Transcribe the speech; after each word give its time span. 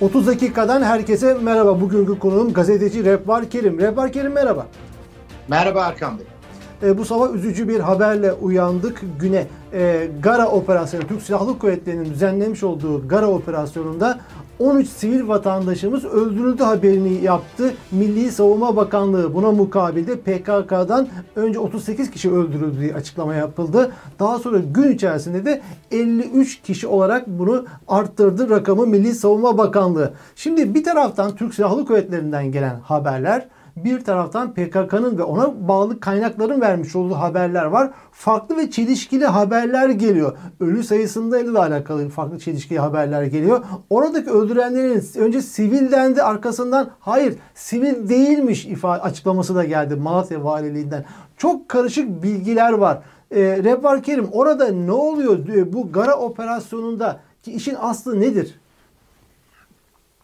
30 0.00 0.26
dakikadan 0.26 0.82
herkese 0.82 1.34
merhaba. 1.34 1.80
Bugünkü 1.80 2.18
konuğum 2.18 2.52
gazeteci 2.52 3.04
Rehbar 3.04 3.50
Kerim. 3.50 3.80
Rehbar 3.80 4.12
Kerim 4.12 4.32
merhaba. 4.32 4.66
Merhaba 5.48 5.86
Erkan 5.86 6.18
Bey. 6.18 6.26
E, 6.82 6.98
bu 6.98 7.04
sabah 7.04 7.34
üzücü 7.34 7.68
bir 7.68 7.80
haberle 7.80 8.32
uyandık 8.32 9.02
güne. 9.20 9.46
E, 9.72 10.10
Gara 10.22 10.48
operasyonu, 10.48 11.06
Türk 11.06 11.22
Silahlı 11.22 11.58
Kuvvetleri'nin 11.58 12.04
düzenlemiş 12.04 12.62
olduğu 12.62 13.08
Gara 13.08 13.30
operasyonunda 13.30 14.18
13 14.58 14.88
sivil 14.88 15.28
vatandaşımız 15.28 16.04
öldürüldü 16.04 16.62
haberini 16.62 17.24
yaptı. 17.24 17.74
Milli 17.92 18.30
Savunma 18.30 18.76
Bakanlığı 18.76 19.34
buna 19.34 19.52
mukabilde 19.52 20.16
PKK'dan 20.16 21.08
önce 21.36 21.58
38 21.58 22.10
kişi 22.10 22.32
öldürüldü 22.32 22.80
diye 22.80 22.94
açıklama 22.94 23.34
yapıldı. 23.34 23.92
Daha 24.18 24.38
sonra 24.38 24.58
gün 24.58 24.92
içerisinde 24.92 25.44
de 25.44 25.62
53 25.90 26.62
kişi 26.62 26.86
olarak 26.86 27.26
bunu 27.26 27.64
arttırdı 27.88 28.50
rakamı 28.50 28.86
Milli 28.86 29.14
Savunma 29.14 29.58
Bakanlığı. 29.58 30.12
Şimdi 30.36 30.74
bir 30.74 30.84
taraftan 30.84 31.36
Türk 31.36 31.54
Silahlı 31.54 31.86
Kuvvetleri'nden 31.86 32.52
gelen 32.52 32.80
haberler 32.80 33.48
bir 33.76 34.00
taraftan 34.00 34.54
PKK'nın 34.54 35.18
ve 35.18 35.22
ona 35.22 35.68
bağlı 35.68 36.00
kaynakların 36.00 36.60
vermiş 36.60 36.96
olduğu 36.96 37.14
haberler 37.14 37.64
var. 37.64 37.90
Farklı 38.12 38.56
ve 38.56 38.70
çelişkili 38.70 39.26
haberler 39.26 39.88
geliyor. 39.88 40.36
Ölü 40.60 40.84
sayısında 40.84 41.54
da 41.54 41.62
alakalı 41.62 42.08
farklı 42.08 42.38
çelişkili 42.38 42.78
haberler 42.78 43.22
geliyor. 43.22 43.64
Oradaki 43.90 44.30
öldürenlerin 44.30 45.04
önce 45.18 45.42
sivil 45.42 45.92
dendi 45.92 46.22
arkasından 46.22 46.90
hayır 47.00 47.34
sivil 47.54 48.08
değilmiş 48.08 48.66
ifade 48.66 49.02
açıklaması 49.02 49.54
da 49.54 49.64
geldi 49.64 49.96
Malatya 49.96 50.44
Valiliğinden. 50.44 51.04
Çok 51.36 51.68
karışık 51.68 52.22
bilgiler 52.22 52.72
var. 52.72 52.98
E, 53.30 53.40
Rebbar 53.40 54.02
Kerim 54.02 54.28
orada 54.32 54.68
ne 54.68 54.92
oluyor 54.92 55.38
bu 55.72 55.92
Gara 55.92 56.16
operasyonunda 56.16 57.20
ki 57.42 57.52
işin 57.52 57.76
aslı 57.80 58.20
nedir? 58.20 58.60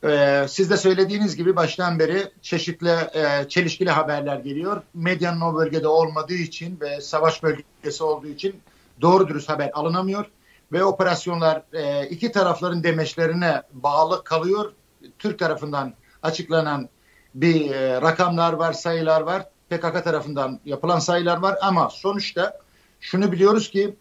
Ee, 0.04 0.44
siz 0.48 0.70
de 0.70 0.76
söylediğiniz 0.76 1.36
gibi 1.36 1.56
baştan 1.56 1.98
beri 1.98 2.32
çeşitli 2.42 2.88
e, 2.88 3.48
çelişkili 3.48 3.90
haberler 3.90 4.36
geliyor. 4.36 4.82
Medyanın 4.94 5.40
o 5.40 5.54
bölgede 5.54 5.88
olmadığı 5.88 6.34
için 6.34 6.80
ve 6.80 7.00
savaş 7.00 7.42
bölgesi 7.42 8.04
olduğu 8.04 8.28
için 8.28 8.60
doğru 9.00 9.28
dürüst 9.28 9.48
haber 9.48 9.70
alınamıyor. 9.74 10.26
Ve 10.72 10.84
operasyonlar 10.84 11.62
e, 11.72 12.08
iki 12.08 12.32
tarafların 12.32 12.84
demeçlerine 12.84 13.62
bağlı 13.72 14.24
kalıyor. 14.24 14.72
Türk 15.18 15.38
tarafından 15.38 15.94
açıklanan 16.22 16.88
bir 17.34 17.70
e, 17.70 18.00
rakamlar 18.00 18.52
var, 18.52 18.72
sayılar 18.72 19.20
var. 19.20 19.46
PKK 19.70 20.04
tarafından 20.04 20.60
yapılan 20.64 20.98
sayılar 20.98 21.36
var 21.36 21.58
ama 21.62 21.90
sonuçta 21.90 22.58
şunu 23.00 23.32
biliyoruz 23.32 23.70
ki 23.70 23.94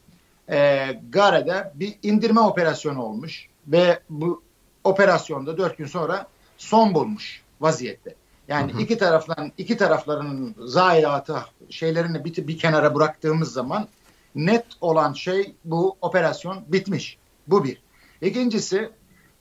e, 0.49 0.87
Gare'de 1.09 1.71
bir 1.75 1.95
indirme 2.03 2.39
operasyonu 2.39 3.03
olmuş 3.03 3.47
ve 3.67 3.99
bu 4.09 4.43
operasyonda 4.83 5.57
dört 5.57 5.77
gün 5.77 5.85
sonra 5.85 6.27
son 6.57 6.93
bulmuş 6.93 7.41
vaziyette. 7.61 8.15
Yani 8.47 8.73
hı 8.73 8.77
hı. 8.77 8.81
iki 8.81 8.97
taraftan 8.97 9.51
iki 9.57 9.77
tarafların 9.77 10.55
zayiatı 10.59 11.35
şeylerini 11.69 12.25
bir, 12.25 12.47
bir 12.47 12.57
kenara 12.57 12.95
bıraktığımız 12.95 13.53
zaman 13.53 13.87
net 14.35 14.65
olan 14.81 15.13
şey 15.13 15.55
bu 15.65 15.97
operasyon 16.01 16.63
bitmiş. 16.67 17.17
Bu 17.47 17.63
bir. 17.63 17.81
İkincisi 18.21 18.89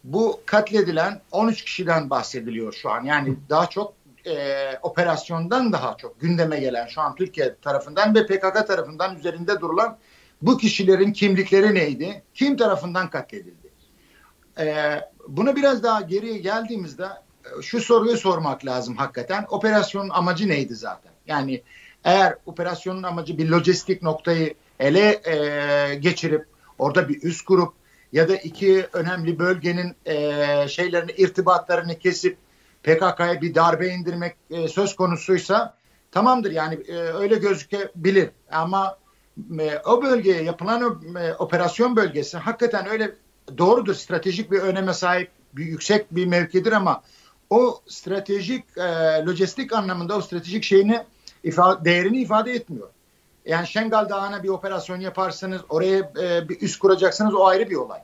bu 0.05 0.41
katledilen 0.47 1.21
13 1.33 1.65
kişiden 1.65 2.11
bahsediliyor 2.11 2.73
şu 2.73 2.91
an. 2.91 3.05
Yani 3.05 3.37
daha 3.51 3.67
çok 3.67 3.93
e, 4.27 4.79
operasyondan 4.83 5.73
daha 5.73 5.97
çok 5.97 6.21
gündeme 6.21 6.61
gelen 6.61 6.87
şu 6.87 7.01
an 7.01 7.15
Türkiye 7.15 7.57
tarafından 7.63 8.15
ve 8.15 8.27
PKK 8.27 8.67
tarafından 8.67 9.17
üzerinde 9.17 9.61
durulan 9.61 9.99
bu 10.43 10.59
kişilerin 10.59 11.13
kimlikleri 11.13 11.75
neydi? 11.75 12.23
Kim 12.35 12.57
tarafından 12.57 13.11
katledildi? 13.11 13.59
E, 14.61 15.00
buna 15.28 15.56
biraz 15.56 15.83
daha 15.83 16.00
geriye 16.00 16.39
geldiğimizde 16.39 17.05
e, 17.05 17.62
şu 17.62 17.80
soruyu 17.80 18.16
sormak 18.16 18.66
lazım 18.66 18.97
hakikaten. 18.97 19.47
Operasyonun 19.50 20.11
amacı 20.11 20.48
neydi 20.48 20.75
zaten? 20.75 21.12
Yani 21.27 21.62
eğer 22.05 22.34
operasyonun 22.47 23.03
amacı 23.03 23.38
bir 23.38 23.48
lojistik 23.48 24.03
noktayı 24.03 24.54
ele 24.81 25.20
e, 25.25 25.94
geçirip 25.94 26.47
orada 26.78 27.09
bir 27.09 27.22
üst 27.22 27.47
grup 27.47 27.72
ya 28.12 28.28
da 28.28 28.37
iki 28.37 28.87
önemli 28.93 29.38
bölgenin 29.38 29.97
e, 30.06 30.69
şeylerini 30.69 31.12
irtibatlarını 31.12 31.99
kesip 31.99 32.38
PKK'ya 32.82 33.41
bir 33.41 33.54
darbe 33.54 33.88
indirmek 33.88 34.37
e, 34.50 34.69
söz 34.69 34.97
konusuysa 34.97 35.75
tamamdır 36.12 36.50
yani 36.50 36.75
e, 36.75 36.97
öyle 36.97 37.34
gözükebilir 37.34 38.31
ama 38.50 38.99
e, 39.60 39.78
o 39.84 40.03
bölgeye 40.03 40.43
yapılan 40.43 41.03
e, 41.16 41.34
operasyon 41.34 41.97
bölgesi 41.97 42.38
hakikaten 42.38 42.88
öyle 42.88 43.15
doğrudur 43.59 43.94
stratejik 43.94 44.50
bir 44.50 44.59
öneme 44.59 44.94
sahip 44.94 45.31
bir 45.53 45.65
yüksek 45.65 46.15
bir 46.15 46.27
mevkidir 46.27 46.72
ama 46.72 47.03
o 47.50 47.81
stratejik 47.87 48.65
e, 48.77 48.83
lojistik 49.27 49.72
anlamında 49.72 50.16
o 50.16 50.21
stratejik 50.21 50.65
şeyini 50.65 51.05
ifade, 51.44 51.84
değerini 51.84 52.21
ifade 52.21 52.53
etmiyor. 52.53 52.88
Yani 53.44 53.66
Şengal 53.66 54.09
Dağı'na 54.09 54.43
bir 54.43 54.49
operasyon 54.49 55.00
yaparsanız 55.00 55.61
oraya 55.69 56.12
e, 56.21 56.49
bir 56.49 56.61
üst 56.61 56.78
kuracaksınız 56.78 57.34
o 57.34 57.47
ayrı 57.47 57.71
bir 57.71 57.77
olay. 57.77 58.00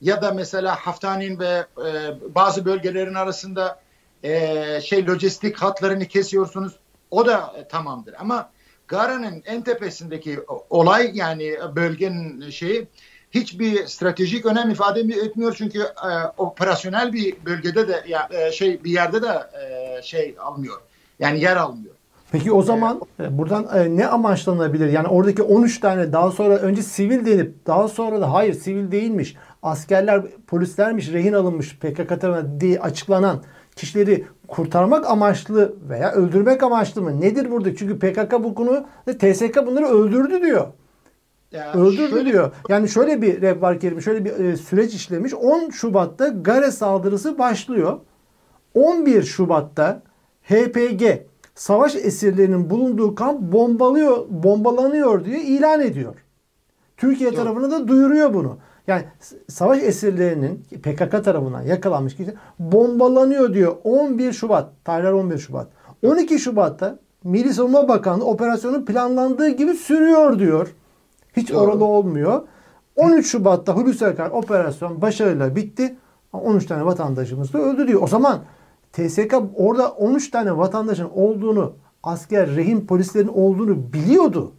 Ya 0.00 0.22
da 0.22 0.32
mesela 0.32 0.76
Haftani'nin 0.76 1.38
ve 1.38 1.66
e, 1.86 2.34
bazı 2.34 2.64
bölgelerin 2.64 3.14
arasında 3.14 3.80
e, 4.22 4.80
şey 4.80 5.06
lojistik 5.06 5.56
hatlarını 5.56 6.06
kesiyorsunuz 6.06 6.72
o 7.10 7.26
da 7.26 7.54
e, 7.58 7.68
tamamdır. 7.68 8.14
Ama 8.18 8.50
Gara'nın 8.88 9.42
en 9.46 9.62
tepesindeki 9.62 10.40
olay 10.70 11.10
yani 11.14 11.58
bölgenin 11.76 12.50
şeyi 12.50 12.88
hiçbir 13.34 13.86
stratejik 13.86 14.46
önem 14.46 14.70
ifade 14.70 15.00
etmiyor 15.00 15.54
çünkü 15.58 15.80
e, 15.80 16.10
operasyonel 16.36 17.12
bir 17.12 17.36
bölgede 17.46 17.88
de 17.88 18.04
ya 18.08 18.28
e, 18.30 18.52
şey 18.52 18.84
bir 18.84 18.90
yerde 18.90 19.22
de 19.22 19.28
e, 19.28 20.02
şey 20.02 20.34
almıyor. 20.38 20.76
Yani 21.18 21.40
yer 21.40 21.56
almıyor. 21.56 21.94
Peki 22.32 22.52
o 22.52 22.62
zaman 22.62 23.00
e, 23.20 23.38
buradan 23.38 23.68
e, 23.74 23.96
ne 23.96 24.06
amaçlanabilir? 24.06 24.92
Yani 24.92 25.08
oradaki 25.08 25.42
13 25.42 25.80
tane 25.80 26.12
daha 26.12 26.30
sonra 26.30 26.56
önce 26.56 26.82
sivil 26.82 27.26
denip 27.26 27.66
daha 27.66 27.88
sonra 27.88 28.20
da 28.20 28.32
hayır 28.32 28.54
sivil 28.54 28.92
değilmiş. 28.92 29.36
Askerler, 29.62 30.22
polislermiş, 30.46 31.12
rehin 31.12 31.32
alınmış 31.32 31.78
PKK 31.78 32.20
tarafından 32.20 32.60
diye 32.60 32.80
açıklanan 32.80 33.42
kişileri 33.76 34.24
kurtarmak 34.48 35.06
amaçlı 35.06 35.74
veya 35.88 36.12
öldürmek 36.12 36.62
amaçlı 36.62 37.02
mı? 37.02 37.20
Nedir 37.20 37.50
burada? 37.50 37.76
Çünkü 37.76 37.98
PKK 37.98 38.44
bu 38.44 38.54
konu 38.54 38.86
TSK 39.18 39.66
bunları 39.66 39.86
öldürdü 39.86 40.42
diyor. 40.42 40.66
Ya 41.54 41.72
Öldürdü 41.72 42.10
şöyle... 42.10 42.32
diyor. 42.32 42.52
Yani 42.68 42.88
şöyle 42.88 43.22
bir 43.22 43.42
rehber 43.42 43.80
kerim, 43.80 44.02
şöyle 44.02 44.24
bir 44.24 44.44
e, 44.44 44.56
süreç 44.56 44.94
işlemiş. 44.94 45.34
10 45.34 45.70
Şubat'ta 45.70 46.28
Gare 46.28 46.70
saldırısı 46.70 47.38
başlıyor. 47.38 47.98
11 48.74 49.22
Şubat'ta 49.22 50.02
HPG 50.42 51.02
savaş 51.54 51.96
esirlerinin 51.96 52.70
bulunduğu 52.70 53.14
kamp 53.14 53.40
bombalıyor, 53.40 54.26
bombalanıyor 54.30 55.24
diye 55.24 55.42
ilan 55.42 55.80
ediyor. 55.80 56.14
Türkiye 56.96 57.28
Yok. 57.28 57.38
tarafına 57.38 57.70
da 57.70 57.88
duyuruyor 57.88 58.34
bunu. 58.34 58.58
Yani 58.86 59.04
savaş 59.48 59.82
esirlerinin 59.82 60.64
PKK 60.82 61.24
tarafından 61.24 61.62
yakalanmış 61.62 62.16
kişi 62.16 62.34
bombalanıyor 62.58 63.54
diyor 63.54 63.76
11 63.84 64.32
Şubat. 64.32 64.72
Tarihler 64.84 65.12
11 65.12 65.38
Şubat. 65.38 65.68
12 66.06 66.38
Şubat'ta 66.38 66.98
Milli 67.24 67.54
Savunma 67.54 67.88
Bakanlığı 67.88 68.24
operasyonu 68.24 68.84
planlandığı 68.84 69.48
gibi 69.48 69.74
sürüyor 69.74 70.38
diyor. 70.38 70.74
Hiç 71.36 71.50
Doğru. 71.50 71.58
oralı 71.58 71.84
olmuyor. 71.84 72.42
13 72.96 73.30
Şubat'ta 73.30 73.72
Hulusi 73.72 74.06
Akar 74.06 74.30
operasyon 74.30 75.02
başarıyla 75.02 75.56
bitti. 75.56 75.96
13 76.32 76.66
tane 76.66 76.84
vatandaşımız 76.86 77.52
da 77.52 77.58
öldü 77.58 77.88
diyor. 77.88 78.02
O 78.02 78.06
zaman 78.06 78.44
TSK 78.92 79.34
orada 79.54 79.90
13 79.90 80.30
tane 80.30 80.56
vatandaşın 80.56 81.10
olduğunu, 81.14 81.76
asker, 82.02 82.56
rehin 82.56 82.86
polislerin 82.86 83.28
olduğunu 83.28 83.92
biliyordu. 83.92 84.52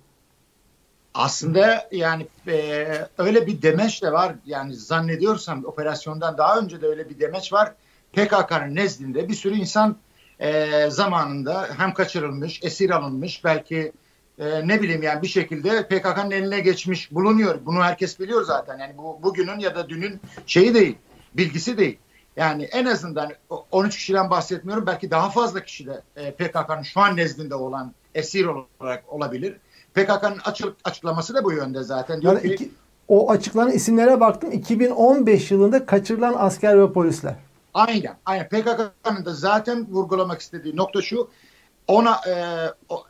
Aslında 1.14 1.88
yani 1.92 2.28
e, 2.48 2.88
öyle 3.18 3.48
bir 3.48 3.62
demeç 3.62 4.04
de 4.04 4.12
var. 4.12 4.36
Yani 4.46 4.76
zannediyorsam 4.76 5.66
operasyondan 5.66 6.38
daha 6.38 6.60
önce 6.60 6.82
de 6.82 6.88
öyle 6.88 7.10
bir 7.10 7.20
demeç 7.20 7.54
var. 7.54 7.74
PKK'nın 8.14 8.76
nezdinde 8.76 9.28
bir 9.28 9.34
sürü 9.34 9.56
insan 9.56 9.96
e, 10.40 10.90
zamanında 10.90 11.68
hem 11.78 11.94
kaçırılmış, 11.94 12.64
esir 12.64 12.90
alınmış, 12.90 13.44
belki 13.44 13.92
e, 14.40 14.68
ne 14.68 14.82
bileyim 14.82 15.04
yani 15.04 15.22
bir 15.22 15.28
şekilde 15.28 15.88
PKK'nın 15.88 16.32
eline 16.32 16.60
geçmiş 16.60 17.12
bulunuyor. 17.12 17.60
Bunu 17.66 17.84
herkes 17.84 18.20
biliyor 18.20 18.44
zaten. 18.44 18.78
Yani 18.80 18.98
bu 18.98 19.20
bugünün 19.24 19.60
ya 19.60 19.76
da 19.76 19.90
dünün 19.90 20.20
şeyi 20.48 20.74
değil, 20.74 20.96
bilgisi 21.34 21.78
değil. 21.78 21.98
Yani 22.36 22.64
en 22.64 22.86
azından 22.86 23.30
13 23.72 23.98
kişiden 23.98 24.30
bahsetmiyorum. 24.30 24.86
Belki 24.86 25.12
daha 25.12 25.30
fazla 25.30 25.64
kişi 25.64 25.86
de 25.86 26.02
e, 26.16 26.32
PKK'nın 26.32 26.84
şu 26.84 27.00
an 27.00 27.18
nezdinde 27.18 27.56
olan 27.56 27.94
esir 28.16 28.46
olarak 28.46 29.14
olabilir. 29.14 29.58
PKK'nın 29.94 30.40
açık, 30.46 30.76
açıklaması 30.84 31.34
da 31.34 31.44
bu 31.44 31.54
yönde 31.54 31.84
zaten. 31.84 32.22
Diyor 32.22 32.34
yani 32.34 32.42
ki, 32.42 32.54
iki, 32.54 32.72
o 33.08 33.32
açıklanan 33.32 33.72
isimlere 33.72 34.20
baktım. 34.20 34.52
2015 34.52 35.52
yılında 35.52 35.86
kaçırılan 35.86 36.36
asker 36.38 36.80
ve 36.80 36.94
polisler. 36.94 37.36
Aynen. 37.74 38.16
Aynen. 38.26 38.48
PKK'nın 38.50 39.26
da 39.26 39.34
zaten 39.34 39.88
vurgulamak 39.90 40.42
istediği 40.42 40.76
nokta 40.76 41.02
şu 41.02 41.30
ona 41.88 42.20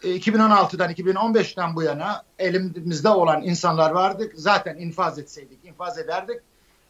e, 0.04 0.18
2016'dan 0.18 0.92
2015'ten 0.92 1.76
bu 1.76 1.84
yana 1.84 2.24
elimizde 2.40 3.10
olan 3.10 3.44
insanlar 3.44 3.92
vardı. 3.92 4.32
Zaten 4.36 4.78
infaz 4.78 5.20
etseydik, 5.20 5.66
infaz 5.66 5.98
ederdik. 5.98 6.38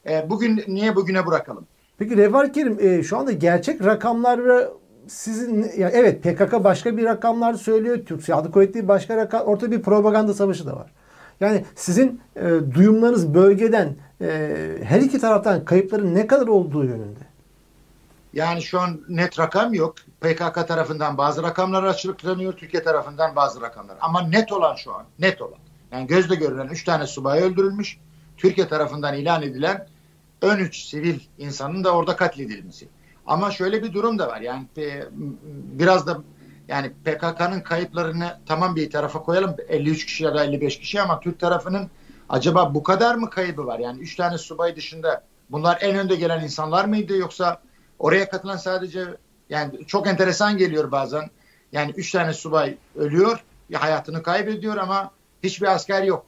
E, 0.10 0.30
bugün 0.30 0.64
niye 0.68 0.96
bugüne 0.96 1.26
bırakalım? 1.26 1.66
Peki 1.98 2.18
Revval 2.18 2.54
Kerim 2.54 2.80
e, 2.80 3.04
şu 3.04 3.18
anda 3.18 3.32
gerçek 3.32 3.86
rakamları 3.86 4.72
sizin 5.08 5.72
yani 5.78 5.92
evet 5.94 6.24
PKK 6.24 6.64
başka 6.64 6.98
bir 6.98 7.04
rakamlar 7.04 7.54
söylüyor. 7.54 8.00
Türk 8.06 8.24
Silahlı 8.24 8.52
Kuvvetleri 8.52 8.88
başka 8.88 9.18
rakam 9.18 9.42
ortada 9.42 9.72
bir 9.72 9.82
propaganda 9.82 10.34
savaşı 10.34 10.66
da 10.66 10.76
var. 10.76 10.92
Yani 11.40 11.66
sizin 11.76 12.22
e, 12.36 12.42
duyumlarınız 12.74 13.34
bölgeden 13.34 13.96
e, 14.22 14.58
her 14.84 15.02
iki 15.02 15.20
taraftan 15.20 15.66
kayıpların 15.66 16.16
ne 16.16 16.28
kadar 16.28 16.48
olduğu 16.48 16.84
yönünde. 16.86 17.20
Yani 18.36 18.62
şu 18.62 18.80
an 18.80 19.02
net 19.10 19.40
rakam 19.40 19.74
yok. 19.74 19.96
PKK 20.22 20.68
tarafından 20.68 21.18
bazı 21.18 21.44
rakamlar 21.44 21.84
açıklanıyor, 21.84 22.54
Türkiye 22.54 22.84
tarafından 22.84 23.36
bazı 23.36 23.62
rakamlar. 23.62 23.98
Ama 24.02 24.22
net 24.22 24.52
olan 24.52 24.76
şu 24.76 24.94
an, 24.94 25.06
net 25.20 25.42
olan. 25.42 25.60
Yani 25.92 26.08
gözle 26.08 26.36
görülen 26.36 26.68
3 26.68 26.84
tane 26.84 27.08
subay 27.08 27.44
öldürülmüş. 27.44 27.98
Türkiye 28.38 28.68
tarafından 28.68 29.16
ilan 29.16 29.42
edilen 29.42 29.88
ön 30.42 30.58
3 30.58 30.84
sivil 30.84 31.20
insanın 31.38 31.84
da 31.84 31.92
orada 31.92 32.16
katledilmesi. 32.16 32.88
Ama 33.26 33.52
şöyle 33.52 33.84
bir 33.84 33.94
durum 33.94 34.20
da 34.20 34.28
var. 34.28 34.42
Yani 34.42 34.66
biraz 35.52 36.08
da 36.08 36.22
yani 36.68 36.92
PKK'nın 37.06 37.62
kayıplarını 37.62 38.40
tamam 38.46 38.76
bir 38.76 38.92
tarafa 38.92 39.24
koyalım 39.24 39.56
53 39.68 40.06
kişi 40.06 40.24
ya 40.24 40.36
da 40.36 40.44
55 40.44 40.80
kişi 40.80 41.02
ama 41.02 41.20
Türk 41.20 41.40
tarafının 41.40 41.90
acaba 42.30 42.74
bu 42.74 42.84
kadar 42.84 43.16
mı 43.16 43.30
kaybı 43.30 43.66
var? 43.66 43.80
Yani 43.80 44.00
3 44.00 44.16
tane 44.16 44.38
subay 44.38 44.76
dışında 44.76 45.24
bunlar 45.50 45.78
en 45.82 45.96
önde 45.96 46.16
gelen 46.16 46.44
insanlar 46.44 46.86
mıydı 46.86 47.18
yoksa 47.18 47.62
oraya 48.00 48.30
katılan 48.30 48.58
sadece 48.58 49.06
yani 49.50 49.86
çok 49.88 50.08
enteresan 50.08 50.58
geliyor 50.58 50.92
bazen. 50.92 51.30
Yani 51.72 51.92
3 51.92 52.12
tane 52.12 52.34
subay 52.34 52.78
ölüyor, 52.96 53.44
ya 53.70 53.82
hayatını 53.82 54.24
kaybediyor 54.24 54.78
ama 54.78 55.12
hiçbir 55.44 55.68
asker 55.68 56.04
yok. 56.04 56.26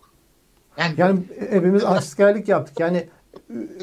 Yani, 0.78 0.94
yani 0.98 1.20
hepimiz 1.40 1.84
askerlik 1.84 2.48
yaptık. 2.48 2.80
Yani 2.80 3.10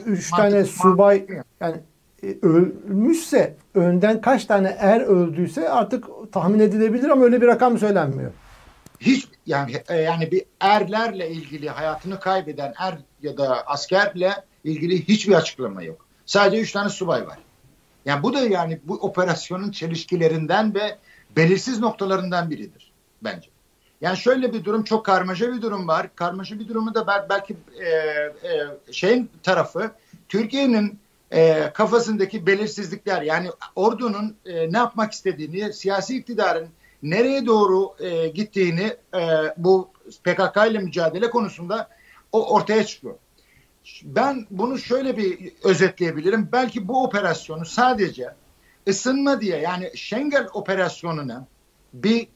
3 0.06 0.30
tane 0.30 0.64
subay 0.64 1.26
yani 1.60 1.76
e, 2.22 2.26
ölmüşse 2.42 3.56
önden 3.74 4.20
kaç 4.20 4.44
tane 4.44 4.76
er 4.78 5.00
öldüyse 5.00 5.68
artık 5.68 6.04
tahmin 6.32 6.60
edilebilir 6.60 7.08
ama 7.08 7.24
öyle 7.24 7.40
bir 7.40 7.46
rakam 7.46 7.78
söylenmiyor. 7.78 8.32
Hiç 9.00 9.28
yani 9.46 9.82
e, 9.88 9.96
yani 9.96 10.30
bir 10.30 10.42
erlerle 10.60 11.30
ilgili 11.30 11.68
hayatını 11.70 12.20
kaybeden 12.20 12.74
er 12.78 12.98
ya 13.22 13.36
da 13.36 13.66
askerle 13.66 14.34
ilgili 14.64 15.08
hiçbir 15.08 15.34
açıklama 15.34 15.82
yok. 15.82 16.06
Sadece 16.26 16.62
üç 16.62 16.72
tane 16.72 16.88
subay 16.88 17.26
var. 17.26 17.38
Yani 18.06 18.22
bu 18.22 18.34
da 18.34 18.40
yani 18.40 18.80
bu 18.84 18.94
operasyonun 18.94 19.70
çelişkilerinden 19.70 20.74
ve 20.74 20.98
belirsiz 21.36 21.80
noktalarından 21.80 22.50
biridir 22.50 22.92
bence. 23.24 23.48
Yani 24.00 24.16
şöyle 24.16 24.52
bir 24.52 24.64
durum 24.64 24.84
çok 24.84 25.06
karmaşa 25.06 25.52
bir 25.52 25.62
durum 25.62 25.88
var. 25.88 26.16
Karmaşa 26.16 26.58
bir 26.58 26.68
durumu 26.68 26.94
da 26.94 27.26
belki 27.30 27.56
e, 27.78 27.88
e, 27.88 28.32
şeyin 28.92 29.30
tarafı 29.42 29.90
Türkiye'nin 30.28 30.98
e, 31.30 31.70
kafasındaki 31.74 32.46
belirsizlikler 32.46 33.22
yani 33.22 33.50
ordunun 33.76 34.36
e, 34.46 34.72
ne 34.72 34.76
yapmak 34.76 35.12
istediğini, 35.12 35.72
siyasi 35.72 36.16
iktidarın 36.16 36.68
nereye 37.02 37.46
doğru 37.46 37.94
e, 38.00 38.28
gittiğini 38.28 38.96
e, 39.14 39.20
bu 39.56 39.90
PKK 40.24 40.56
ile 40.70 40.78
mücadele 40.78 41.30
konusunda 41.30 41.88
o 42.32 42.54
ortaya 42.54 42.86
çıkıyor. 42.86 43.14
Ben 44.02 44.46
bunu 44.50 44.78
şöyle 44.78 45.16
bir 45.16 45.52
özetleyebilirim. 45.62 46.48
Belki 46.52 46.88
bu 46.88 47.04
operasyonu 47.04 47.64
sadece 47.64 48.34
ısınma 48.88 49.40
diye 49.40 49.58
yani 49.58 49.90
Schengen 49.94 50.48
operasyonuna 50.52 51.46
bir 51.92 52.28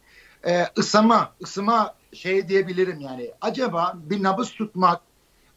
e, 0.47 0.65
ısınma, 0.79 1.35
ısıma 1.43 1.95
şey 2.12 2.49
diyebilirim 2.49 3.00
yani. 3.00 3.31
Acaba 3.41 3.95
bir 3.97 4.23
nabız 4.23 4.50
tutmak, 4.50 5.03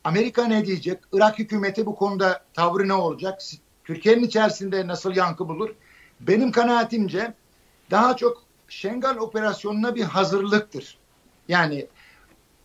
Amerika 0.04 0.46
ne 0.46 0.66
diyecek? 0.66 1.00
Irak 1.14 1.40
hükümeti 1.40 1.86
bu 1.86 1.96
konuda 1.96 2.44
tavrı 2.54 2.88
ne 2.88 2.94
olacak? 2.94 3.42
Türkiye'nin 3.84 4.24
içerisinde 4.24 4.88
nasıl 4.88 5.16
yankı 5.16 5.48
bulur? 5.48 5.70
Benim 6.20 6.52
kanaatimce 6.52 7.34
daha 7.92 8.16
çok 8.16 8.44
Şengal 8.68 9.18
operasyonuna 9.18 9.96
bir 9.96 10.04
hazırlıktır. 10.04 10.98
Yani 11.48 11.88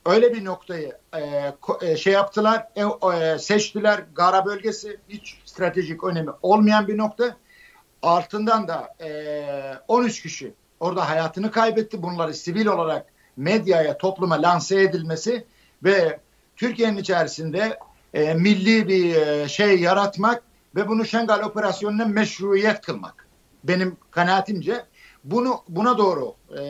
öyle 0.06 0.34
bir 0.34 0.44
noktayı 0.44 0.92
e, 1.16 1.52
e, 1.82 1.96
şey 1.96 2.12
yaptılar, 2.12 2.68
e, 2.76 2.82
e, 3.14 3.38
seçtiler. 3.38 4.04
Gara 4.14 4.46
bölgesi 4.46 4.96
hiç 5.08 5.38
stratejik 5.44 6.04
önemi 6.04 6.30
olmayan 6.42 6.88
bir 6.88 6.98
nokta. 6.98 7.36
Altından 8.02 8.68
da 8.68 8.94
e, 9.00 9.78
13 9.88 10.22
kişi 10.22 10.54
orada 10.80 11.08
hayatını 11.10 11.50
kaybetti. 11.50 12.02
Bunları 12.02 12.34
sivil 12.34 12.66
olarak 12.66 13.06
medyaya, 13.36 13.98
topluma 13.98 14.42
lanse 14.42 14.82
edilmesi 14.82 15.44
ve 15.84 16.20
Türkiye'nin 16.56 16.96
içerisinde 16.96 17.78
e, 18.14 18.34
milli 18.34 18.88
bir 18.88 19.16
e, 19.16 19.48
şey 19.48 19.80
yaratmak 19.80 20.42
ve 20.76 20.88
bunu 20.88 21.04
Şengal 21.04 21.42
operasyonuna 21.42 22.04
meşruiyet 22.04 22.80
kılmak. 22.80 23.26
Benim 23.64 23.96
kanaatimce 24.10 24.84
bunu 25.24 25.62
buna 25.68 25.98
doğru 25.98 26.34
e, 26.58 26.62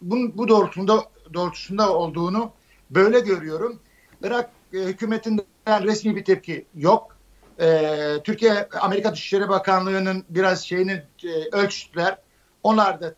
bunun, 0.00 0.38
bu 0.38 0.48
doğrultusunda 0.48 1.04
doğrultusunda 1.34 1.94
olduğunu 1.94 2.52
böyle 2.90 3.20
görüyorum. 3.20 3.80
Irak 4.22 4.50
e, 4.72 4.78
hükümetinden 4.78 5.84
resmi 5.84 6.16
bir 6.16 6.24
tepki 6.24 6.66
yok. 6.74 7.16
E, 7.60 7.96
Türkiye 8.24 8.68
Amerika 8.80 9.12
Dışişleri 9.12 9.48
Bakanlığı'nın 9.48 10.24
biraz 10.28 10.64
şeyini 10.64 11.02
e, 11.24 11.56
ölçtüler. 11.56 12.18
Onlar 12.62 13.00
da 13.00 13.14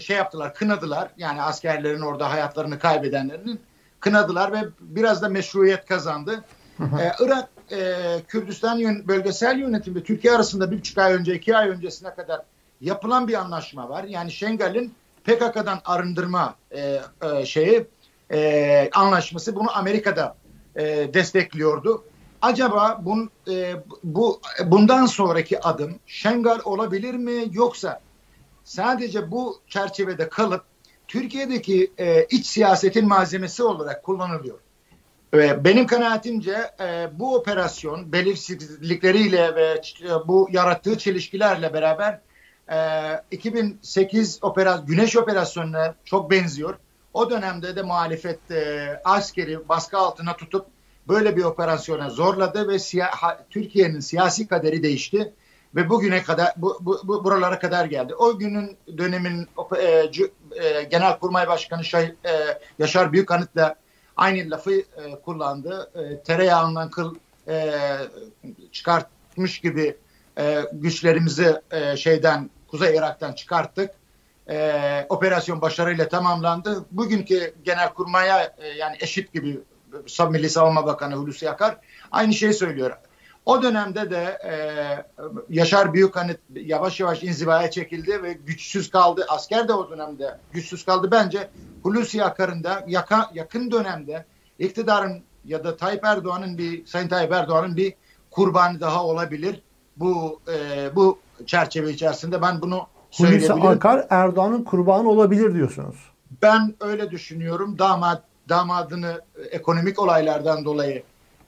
şey 0.00 0.16
yaptılar, 0.16 0.54
kınadılar. 0.54 1.10
Yani 1.16 1.42
askerlerin 1.42 2.00
orada 2.00 2.30
hayatlarını 2.30 2.78
kaybedenlerinin 2.78 3.60
kınadılar 4.00 4.52
ve 4.52 4.58
biraz 4.80 5.22
da 5.22 5.28
meşruiyet 5.28 5.86
kazandı. 5.86 6.44
ee, 6.80 7.12
Irak 7.20 7.48
e, 7.72 7.94
Kürdistan 8.28 8.78
yön, 8.78 9.08
bölgesel 9.08 9.58
yönetimi 9.58 10.02
Türkiye 10.02 10.32
arasında 10.34 10.70
bir 10.70 10.78
buçuk 10.78 10.98
ay 10.98 11.12
önce 11.12 11.34
iki 11.34 11.56
ay 11.56 11.68
öncesine 11.68 12.14
kadar 12.14 12.42
yapılan 12.80 13.28
bir 13.28 13.34
anlaşma 13.34 13.88
var. 13.88 14.04
Yani 14.04 14.32
Şengal'in 14.32 14.94
PKK'dan 15.24 15.80
arındırma 15.84 16.54
e, 16.70 17.00
e, 17.22 17.46
şeyi 17.46 17.86
e, 18.32 18.90
anlaşması 18.94 19.56
bunu 19.56 19.76
Amerika'da 19.76 20.36
e, 20.76 21.14
destekliyordu. 21.14 22.04
Acaba 22.42 23.00
bun, 23.04 23.30
e, 23.48 23.74
bu 24.04 24.40
bundan 24.66 25.06
sonraki 25.06 25.60
adım 25.60 25.98
Şengal 26.06 26.60
olabilir 26.64 27.14
mi 27.14 27.44
yoksa 27.52 28.00
sadece 28.64 29.30
bu 29.30 29.60
çerçevede 29.68 30.28
kalıp 30.28 30.64
Türkiye'deki 31.08 31.92
e, 31.98 32.24
iç 32.24 32.46
siyasetin 32.46 33.08
malzemesi 33.08 33.62
olarak 33.62 34.02
kullanılıyor. 34.02 34.58
Ve 35.34 35.64
benim 35.64 35.86
kanaatimce 35.86 36.70
e, 36.80 37.08
bu 37.12 37.34
operasyon 37.36 38.12
belirsizlikleriyle 38.12 39.54
ve 39.54 39.80
e, 40.02 40.28
bu 40.28 40.48
yarattığı 40.52 40.98
çelişkilerle 40.98 41.72
beraber 41.72 42.20
e, 42.72 42.76
2008 43.30 44.38
operasyon, 44.42 44.86
Güneş 44.86 45.16
operasyonuna 45.16 45.94
çok 46.04 46.30
benziyor. 46.30 46.78
O 47.16 47.30
dönemde 47.30 47.76
de 47.76 47.82
muhalefet 47.82 48.50
e, 48.50 49.00
askeri 49.04 49.68
baskı 49.68 49.98
altına 49.98 50.36
tutup 50.36 50.66
böyle 51.08 51.36
bir 51.36 51.44
operasyona 51.44 52.10
zorladı 52.10 52.68
ve 52.68 52.78
siya, 52.78 53.10
Türkiye'nin 53.50 54.00
siyasi 54.00 54.48
kaderi 54.48 54.82
değişti 54.82 55.32
ve 55.74 55.88
bugüne 55.88 56.22
kadar 56.22 56.52
bu, 56.56 56.78
bu, 56.80 57.00
bu 57.04 57.24
buralara 57.24 57.58
kadar 57.58 57.84
geldi. 57.84 58.14
O 58.14 58.38
günün 58.38 58.76
dönemin 58.98 59.48
e, 59.80 60.12
c, 60.12 60.24
e, 60.62 60.82
Genelkurmay 60.82 61.48
Başkanı 61.48 61.84
Şah, 61.84 62.02
e, 62.02 62.12
Yaşar 62.78 63.12
Büyükanıt 63.12 63.56
da 63.56 63.76
aynı 64.16 64.50
lafı 64.50 64.72
e, 64.72 64.84
kullandı. 65.24 65.90
E, 65.94 66.22
tereyağından 66.22 66.90
kıl 66.90 67.14
e, 67.48 67.72
çıkartmış 68.72 69.60
gibi 69.60 69.96
e, 70.38 70.62
güçlerimizi 70.72 71.60
e, 71.70 71.96
şeyden 71.96 72.50
Kuzey 72.68 72.96
Irak'tan 72.96 73.32
çıkarttık. 73.32 73.90
E, 74.50 75.06
operasyon 75.08 75.60
başarıyla 75.60 76.08
tamamlandı. 76.08 76.84
Bugünkü 76.90 77.54
Genelkurmay'a 77.64 78.54
e, 78.58 78.68
yani 78.68 78.96
eşit 79.00 79.32
gibi 79.32 79.60
Milli 80.30 80.50
Savunma 80.50 80.86
Bakanı 80.86 81.14
Hulusi 81.14 81.50
Akar 81.50 81.78
aynı 82.12 82.34
şeyi 82.34 82.54
söylüyor. 82.54 82.96
O 83.46 83.62
dönemde 83.62 84.10
de 84.10 84.38
e, 84.44 84.54
Yaşar 85.48 85.94
Büyükhanıt 85.94 86.40
yavaş 86.54 87.00
yavaş 87.00 87.22
inzivaya 87.22 87.70
çekildi 87.70 88.22
ve 88.22 88.32
güçsüz 88.32 88.90
kaldı. 88.90 89.26
Asker 89.28 89.68
de 89.68 89.72
o 89.72 89.90
dönemde 89.90 90.38
güçsüz 90.52 90.84
kaldı. 90.84 91.10
Bence 91.10 91.50
Hulusi 91.82 92.24
Akar'ın 92.24 92.64
da 92.64 92.84
yaka, 92.86 93.30
yakın 93.34 93.70
dönemde 93.70 94.24
iktidarın 94.58 95.22
ya 95.44 95.64
da 95.64 95.76
Tayyip 95.76 96.04
Erdoğan'ın 96.04 96.58
bir 96.58 96.86
Sayın 96.86 97.08
Tayyip 97.08 97.32
Erdoğan'ın 97.32 97.76
bir 97.76 97.94
kurbanı 98.30 98.80
daha 98.80 99.04
olabilir. 99.04 99.62
Bu 99.96 100.40
e, 100.48 100.88
bu 100.96 101.18
çerçeve 101.46 101.90
içerisinde 101.90 102.42
ben 102.42 102.60
bunu 102.60 102.86
Hulusi 103.16 103.52
Akar 103.52 104.06
Erdoğan'ın 104.10 104.64
kurbanı 104.64 105.08
olabilir 105.08 105.54
diyorsunuz. 105.54 105.96
Ben 106.42 106.74
öyle 106.80 107.10
düşünüyorum. 107.10 107.78
Damat 107.78 108.22
damadını 108.48 109.20
ekonomik 109.50 109.98
olaylardan 109.98 110.64
dolayı 110.64 111.02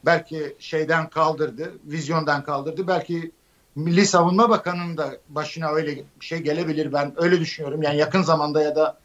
belki 0.06 0.56
şeyden 0.58 1.08
kaldırdı, 1.08 1.72
vizyondan 1.84 2.44
kaldırdı. 2.44 2.88
Belki 2.88 3.32
Milli 3.75 4.06
Savunma 4.06 4.50
Bakanı'nın 4.50 4.96
da 4.96 5.10
başına 5.28 5.68
öyle 5.68 5.96
bir 5.96 6.04
şey 6.20 6.38
gelebilir. 6.38 6.92
Ben 6.92 7.12
öyle 7.16 7.40
düşünüyorum. 7.40 7.82
Yani 7.82 7.96
yakın 7.96 8.22
zamanda 8.22 8.62
ya 8.62 8.76
da 8.76 8.98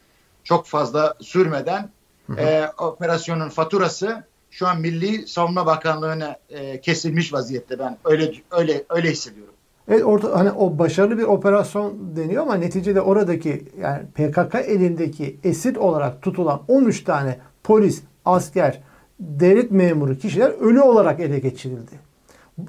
çok 0.44 0.66
fazla 0.66 1.14
sürmeden 1.20 1.90
E, 2.38 2.68
operasyonun 2.78 3.48
faturası 3.48 4.24
şu 4.50 4.66
an 4.68 4.80
Milli 4.80 5.28
Savunma 5.28 5.66
Bakanlığı'na 5.66 6.36
e, 6.50 6.80
kesilmiş 6.80 7.32
vaziyette. 7.32 7.78
Ben 7.78 7.98
öyle 8.04 8.32
öyle 8.50 8.84
öyle 8.88 9.10
hissediyorum. 9.10 9.53
Evet 9.88 10.04
orta, 10.04 10.38
hani 10.38 10.50
o 10.50 10.78
başarılı 10.78 11.18
bir 11.18 11.22
operasyon 11.22 12.16
deniyor 12.16 12.42
ama 12.42 12.54
neticede 12.54 13.00
oradaki 13.00 13.62
yani 13.80 14.02
PKK 14.14 14.54
elindeki 14.54 15.36
esir 15.44 15.76
olarak 15.76 16.22
tutulan 16.22 16.62
13 16.68 17.04
tane 17.04 17.38
polis, 17.62 18.02
asker, 18.24 18.82
devlet 19.20 19.70
memuru 19.70 20.18
kişiler 20.18 20.50
ölü 20.50 20.80
olarak 20.80 21.20
ele 21.20 21.38
geçirildi. 21.38 21.92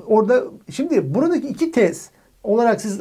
Orada 0.08 0.44
şimdi 0.72 1.16
buradaki 1.16 1.48
iki 1.48 1.72
tez 1.72 2.10
olarak 2.44 2.82
siz 2.82 3.00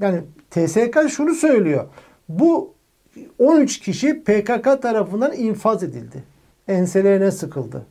yani 0.00 0.20
TSK 0.50 1.10
şunu 1.10 1.34
söylüyor. 1.34 1.84
Bu 2.28 2.74
13 3.38 3.80
kişi 3.80 4.22
PKK 4.24 4.82
tarafından 4.82 5.32
infaz 5.32 5.82
edildi. 5.82 6.24
Enselerine 6.68 7.30
sıkıldı. 7.30 7.86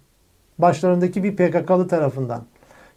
Başlarındaki 0.58 1.24
bir 1.24 1.36
PKK'lı 1.36 1.88
tarafından. 1.88 2.46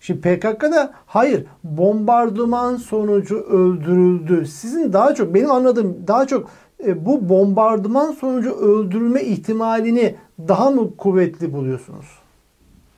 Şimdi 0.01 0.21
PKK'da 0.21 0.95
hayır 1.07 1.45
bombardıman 1.65 2.77
sonucu 2.77 3.37
öldürüldü. 3.37 4.47
Sizin 4.47 4.93
daha 4.93 5.15
çok 5.15 5.35
benim 5.35 5.51
anladığım 5.51 6.07
daha 6.07 6.27
çok 6.27 6.51
e, 6.87 7.07
bu 7.07 7.29
bombardıman 7.29 8.13
sonucu 8.13 8.55
öldürülme 8.55 9.23
ihtimalini 9.23 10.17
daha 10.39 10.71
mı 10.71 10.97
kuvvetli 10.97 11.53
buluyorsunuz? 11.53 12.07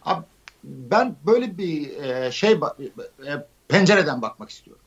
Abi, 0.05 0.25
ben 0.65 1.15
böyle 1.27 1.59
bir 1.59 2.03
e, 2.03 2.33
şey 2.33 2.53
e, 2.53 2.57
pencereden 3.69 4.23
bakmak 4.23 4.51
istiyorum. 4.51 4.83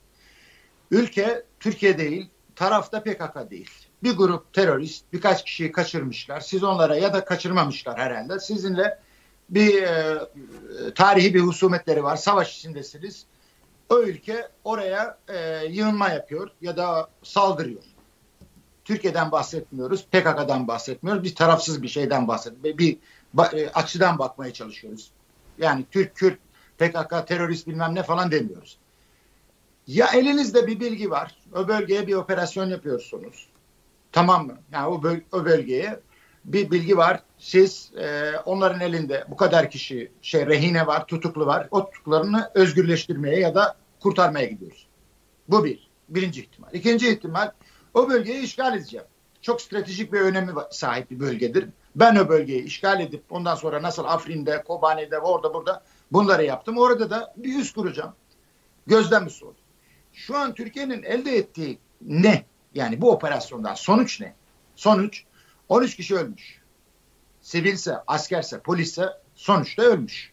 Ülke 0.91 1.43
Türkiye 1.59 1.97
değil, 1.97 2.29
tarafta 2.55 3.03
PKK 3.03 3.49
değil. 3.49 3.69
Bir 4.03 4.17
grup 4.17 4.53
terörist 4.53 5.05
birkaç 5.13 5.43
kişiyi 5.43 5.71
kaçırmışlar. 5.71 6.39
Siz 6.39 6.63
onlara 6.63 6.95
ya 6.95 7.13
da 7.13 7.25
kaçırmamışlar 7.25 7.99
herhalde. 7.99 8.39
Sizinle 8.39 8.99
bir 9.51 9.83
e, 9.83 10.19
tarihi 10.95 11.33
bir 11.33 11.39
husumetleri 11.39 12.03
var. 12.03 12.15
Savaş 12.15 12.57
içindesiniz. 12.57 13.25
O 13.89 13.99
ülke 13.99 14.47
oraya 14.63 15.17
e, 15.27 15.65
yığınma 15.65 16.09
yapıyor 16.09 16.49
ya 16.61 16.77
da 16.77 17.09
saldırıyor. 17.23 17.83
Türkiye'den 18.85 19.31
bahsetmiyoruz, 19.31 20.05
PKK'dan 20.05 20.67
bahsetmiyoruz. 20.67 21.23
Bir 21.23 21.35
tarafsız 21.35 21.81
bir 21.81 21.87
şeyden 21.87 22.27
bahsediyoruz. 22.27 22.77
Bir 22.77 22.97
e, 23.53 23.69
açıdan 23.69 24.19
bakmaya 24.19 24.53
çalışıyoruz. 24.53 25.11
Yani 25.57 25.85
Türk, 25.91 26.15
Kürt, 26.15 26.39
PKK, 26.77 27.27
terörist 27.27 27.67
bilmem 27.67 27.95
ne 27.95 28.03
falan 28.03 28.31
demiyoruz. 28.31 28.77
Ya 29.87 30.07
elinizde 30.07 30.67
bir 30.67 30.79
bilgi 30.79 31.11
var, 31.11 31.35
o 31.55 31.67
bölgeye 31.67 32.07
bir 32.07 32.13
operasyon 32.13 32.69
yapıyorsunuz. 32.69 33.47
Tamam 34.11 34.47
mı? 34.47 34.57
Yani 34.71 34.87
o, 34.87 35.03
böl 35.03 35.17
o 35.31 35.45
bölgeye 35.45 35.99
bir 36.45 36.71
bilgi 36.71 36.97
var. 36.97 37.23
Siz 37.41 37.91
e, 37.97 38.31
onların 38.45 38.81
elinde 38.81 39.25
bu 39.29 39.37
kadar 39.37 39.69
kişi 39.69 40.11
şey 40.21 40.47
rehine 40.47 40.87
var, 40.87 41.07
tutuklu 41.07 41.45
var. 41.45 41.67
O 41.71 41.85
tutuklarını 41.85 42.51
özgürleştirmeye 42.53 43.39
ya 43.39 43.55
da 43.55 43.75
kurtarmaya 43.99 44.45
gidiyoruz. 44.45 44.87
Bu 45.47 45.63
bir. 45.65 45.91
Birinci 46.09 46.41
ihtimal. 46.41 46.69
İkinci 46.73 47.09
ihtimal 47.09 47.51
o 47.93 48.09
bölgeyi 48.09 48.41
işgal 48.41 48.77
edeceğim. 48.77 49.05
Çok 49.41 49.61
stratejik 49.61 50.13
bir 50.13 50.19
önemi 50.19 50.51
sahip 50.71 51.11
bir 51.11 51.19
bölgedir. 51.19 51.69
Ben 51.95 52.15
o 52.15 52.29
bölgeyi 52.29 52.63
işgal 52.63 52.99
edip 52.99 53.23
ondan 53.29 53.55
sonra 53.55 53.81
nasıl 53.81 54.05
Afrin'de, 54.05 54.63
Kobani'de, 54.63 55.19
orada 55.19 55.53
burada 55.53 55.83
bunları 56.11 56.43
yaptım. 56.43 56.77
Orada 56.77 57.09
da 57.09 57.33
bir 57.37 57.59
üs 57.59 57.73
kuracağım. 57.73 58.13
Gözlem 58.87 59.27
üssü 59.27 59.45
oldu. 59.45 59.57
Şu 60.13 60.37
an 60.37 60.53
Türkiye'nin 60.53 61.03
elde 61.03 61.37
ettiği 61.37 61.77
ne? 62.01 62.45
Yani 62.75 63.01
bu 63.01 63.11
operasyondan 63.11 63.73
sonuç 63.73 64.21
ne? 64.21 64.33
Sonuç 64.75 65.23
13 65.69 65.95
kişi 65.95 66.15
ölmüş. 66.15 66.60
Sivilse, 67.41 67.97
askerse, 68.07 68.59
polisse 68.59 69.09
sonuçta 69.35 69.83
ölmüş. 69.83 70.31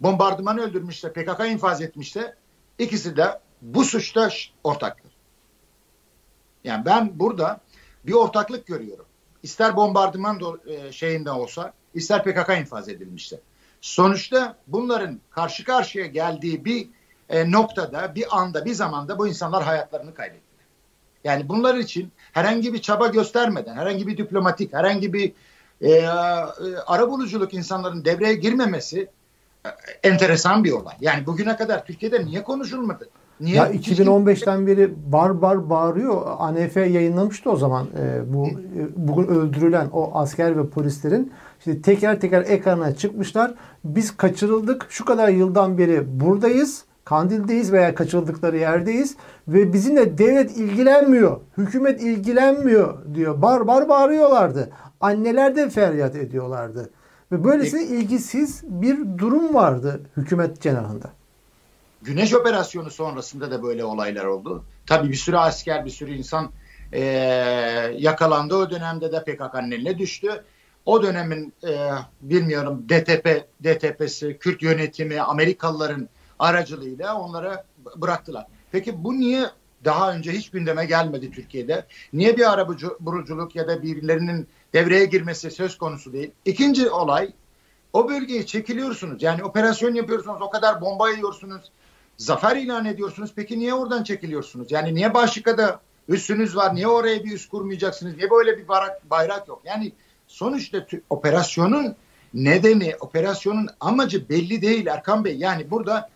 Bombardıman 0.00 0.58
öldürmüşse, 0.58 1.12
PKK 1.12 1.40
infaz 1.46 1.82
etmişse 1.82 2.36
ikisi 2.78 3.16
de 3.16 3.40
bu 3.62 3.84
suçta 3.84 4.30
ortaktır. 4.64 5.12
Yani 6.64 6.84
ben 6.84 7.18
burada 7.18 7.60
bir 8.06 8.12
ortaklık 8.12 8.66
görüyorum. 8.66 9.04
İster 9.42 9.76
bombardıman 9.76 10.40
e, 10.66 10.92
şeyinde 10.92 11.30
olsa, 11.30 11.72
ister 11.94 12.24
PKK 12.24 12.58
infaz 12.58 12.88
edilmişse. 12.88 13.40
Sonuçta 13.80 14.56
bunların 14.66 15.20
karşı 15.30 15.64
karşıya 15.64 16.06
geldiği 16.06 16.64
bir 16.64 16.88
e, 17.28 17.50
noktada, 17.50 18.14
bir 18.14 18.38
anda, 18.38 18.64
bir 18.64 18.72
zamanda 18.72 19.18
bu 19.18 19.28
insanlar 19.28 19.64
hayatlarını 19.64 20.14
kaybetti. 20.14 20.44
Yani 21.24 21.48
bunlar 21.48 21.74
için 21.74 22.12
herhangi 22.32 22.72
bir 22.74 22.82
çaba 22.82 23.06
göstermeden, 23.06 23.76
herhangi 23.76 24.06
bir 24.06 24.16
diplomatik, 24.16 24.72
herhangi 24.72 25.12
bir 25.12 25.32
e, 25.80 25.90
e, 25.90 26.06
arabuluculuk 26.86 27.54
insanların 27.54 28.04
devreye 28.04 28.34
girmemesi 28.34 29.08
e, 29.66 29.68
enteresan 30.08 30.64
bir 30.64 30.72
olay. 30.72 30.94
Yani 31.00 31.26
bugüne 31.26 31.56
kadar 31.56 31.84
Türkiye'de 31.84 32.24
niye 32.24 32.42
konuşulmadı? 32.42 33.08
Niye? 33.40 33.56
Ya 33.56 33.70
2015'ten 33.70 34.66
beri 34.66 34.94
bar 35.12 35.42
bar 35.42 35.70
bağırıyor. 35.70 36.22
ANF 36.38 36.76
yayınlamıştı 36.76 37.50
o 37.50 37.56
zaman 37.56 37.86
e, 37.86 38.32
bu 38.32 38.48
e, 38.48 38.52
bugün 38.96 39.26
öldürülen 39.26 39.88
o 39.92 40.10
asker 40.14 40.58
ve 40.58 40.68
polislerin 40.68 41.32
işte 41.58 41.82
teker 41.82 42.20
teker 42.20 42.44
ekrana 42.48 42.94
çıkmışlar. 42.94 43.54
Biz 43.84 44.16
kaçırıldık. 44.16 44.86
Şu 44.88 45.04
kadar 45.04 45.28
yıldan 45.28 45.78
beri 45.78 46.20
buradayız 46.20 46.84
Kandil'deyiz 47.04 47.72
veya 47.72 47.94
kaçırıldıkları 47.94 48.56
yerdeyiz 48.56 49.16
ve 49.48 49.72
bizimle 49.72 50.18
devlet 50.18 50.56
ilgilenmiyor, 50.56 51.40
hükümet 51.58 52.02
ilgilenmiyor 52.02 53.14
diyor. 53.14 53.42
Bar 53.42 53.66
bar 53.66 53.88
bağırıyorlardı. 53.88 54.70
Anneler 55.00 55.56
de 55.56 55.70
feryat 55.70 56.16
ediyorlardı. 56.16 56.90
Ve 57.32 57.44
böylesine 57.44 57.82
ilgisiz 57.82 58.62
bir 58.64 59.18
durum 59.18 59.54
vardı 59.54 60.00
hükümet 60.16 60.60
cenahında. 60.60 61.10
Güneş 62.02 62.34
operasyonu 62.34 62.90
sonrasında 62.90 63.50
da 63.50 63.62
böyle 63.62 63.84
olaylar 63.84 64.24
oldu. 64.24 64.64
Tabii 64.86 65.08
bir 65.08 65.16
sürü 65.16 65.36
asker, 65.36 65.84
bir 65.84 65.90
sürü 65.90 66.14
insan 66.14 66.50
e, 66.92 67.00
yakalandı. 67.98 68.56
O 68.56 68.70
dönemde 68.70 69.12
de 69.12 69.24
PKK'nın 69.24 69.70
eline 69.70 69.98
düştü. 69.98 70.44
O 70.86 71.02
dönemin 71.02 71.52
e, 71.68 71.90
bilmiyorum 72.20 72.84
DTP, 72.88 73.46
DTP'si, 73.64 74.38
Kürt 74.38 74.62
yönetimi, 74.62 75.20
Amerikalıların 75.20 76.08
aracılığıyla 76.38 77.14
onlara 77.14 77.64
bıraktılar. 77.96 78.46
Peki 78.72 79.04
bu 79.04 79.12
niye 79.12 79.46
daha 79.84 80.12
önce 80.12 80.32
hiç 80.32 80.50
gündeme 80.50 80.84
gelmedi 80.84 81.30
Türkiye'de? 81.30 81.86
Niye 82.12 82.36
bir 82.36 82.52
arabuluculuk 82.52 83.56
ya 83.56 83.68
da 83.68 83.82
birilerinin 83.82 84.48
devreye 84.74 85.04
girmesi 85.04 85.50
söz 85.50 85.78
konusu 85.78 86.12
değil? 86.12 86.30
İkinci 86.44 86.90
olay 86.90 87.32
o 87.92 88.08
bölgeye 88.08 88.46
çekiliyorsunuz. 88.46 89.22
Yani 89.22 89.44
operasyon 89.44 89.94
yapıyorsunuz, 89.94 90.42
o 90.42 90.50
kadar 90.50 90.80
bomba 90.80 91.10
yiyorsunuz, 91.10 91.62
zafer 92.16 92.56
ilan 92.56 92.84
ediyorsunuz. 92.84 93.32
Peki 93.36 93.58
niye 93.58 93.74
oradan 93.74 94.04
çekiliyorsunuz? 94.04 94.72
Yani 94.72 94.94
niye 94.94 95.14
Başlıka'da 95.14 95.80
üssünüz 96.08 96.56
var? 96.56 96.74
Niye 96.74 96.88
oraya 96.88 97.24
bir 97.24 97.32
üs 97.32 97.48
kurmayacaksınız? 97.48 98.16
Niye 98.16 98.30
böyle 98.30 98.58
bir 98.58 98.68
bayrak, 98.68 99.10
bayrak 99.10 99.48
yok? 99.48 99.62
Yani 99.64 99.92
sonuçta 100.26 100.86
operasyonun 101.10 101.96
nedeni, 102.34 102.96
operasyonun 103.00 103.68
amacı 103.80 104.28
belli 104.28 104.62
değil 104.62 104.86
Erkan 104.86 105.24
Bey. 105.24 105.36
Yani 105.36 105.70
burada 105.70 106.10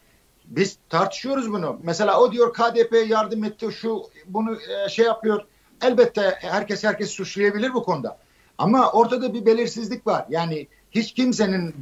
biz 0.45 0.79
tartışıyoruz 0.89 1.53
bunu. 1.53 1.81
Mesela 1.83 2.21
o 2.21 2.33
diyor 2.33 2.53
KDP 2.53 3.09
yardım 3.09 3.45
etti, 3.45 3.69
şu 3.73 4.03
bunu 4.27 4.59
e, 4.61 4.89
şey 4.89 5.05
yapıyor. 5.05 5.45
Elbette 5.83 6.39
herkes 6.41 6.85
herkes 6.85 7.11
suçlayabilir 7.11 7.75
bu 7.75 7.83
konuda. 7.83 8.19
Ama 8.59 8.93
ortada 8.93 9.35
bir 9.35 9.47
belirsizlik 9.47 10.07
var. 10.07 10.27
Yani 10.31 10.69
hiç 10.91 11.13
kimsenin 11.13 11.75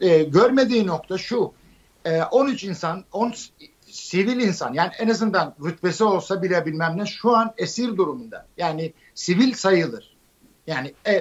e, 0.00 0.22
görmediği 0.22 0.86
nokta 0.86 1.18
şu. 1.18 1.52
E, 2.04 2.22
13 2.22 2.64
insan, 2.64 3.04
10 3.12 3.34
sivil 3.86 4.40
insan 4.40 4.74
yani 4.74 4.90
en 4.98 5.08
azından 5.08 5.54
rütbesi 5.64 6.04
olsa 6.04 6.42
bile 6.42 6.66
bilmem 6.66 6.98
ne 6.98 7.06
şu 7.06 7.36
an 7.36 7.54
esir 7.58 7.96
durumunda. 7.96 8.46
Yani 8.56 8.92
sivil 9.14 9.54
sayılır. 9.54 10.16
Yani 10.66 10.94
e, 11.06 11.12